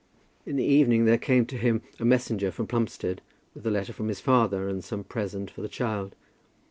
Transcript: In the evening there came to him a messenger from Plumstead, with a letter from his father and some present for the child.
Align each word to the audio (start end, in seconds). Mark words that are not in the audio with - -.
In 0.47 0.55
the 0.55 0.63
evening 0.63 1.05
there 1.05 1.19
came 1.19 1.45
to 1.45 1.55
him 1.57 1.83
a 1.99 2.05
messenger 2.05 2.51
from 2.51 2.65
Plumstead, 2.65 3.21
with 3.53 3.67
a 3.67 3.69
letter 3.69 3.93
from 3.93 4.07
his 4.07 4.19
father 4.19 4.67
and 4.67 4.83
some 4.83 5.03
present 5.03 5.51
for 5.51 5.61
the 5.61 5.69
child. 5.69 6.15